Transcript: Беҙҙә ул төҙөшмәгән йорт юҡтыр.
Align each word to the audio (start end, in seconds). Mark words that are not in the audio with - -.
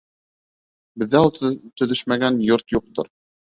Беҙҙә 1.03 1.21
ул 1.29 1.55
төҙөшмәгән 1.83 2.43
йорт 2.51 2.79
юҡтыр. 2.81 3.17